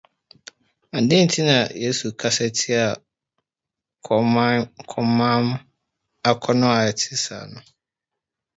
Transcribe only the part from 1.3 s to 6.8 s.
na Yesu kasa tiaa komam akɔnnɔ